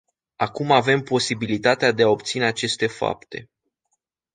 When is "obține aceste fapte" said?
2.09-3.49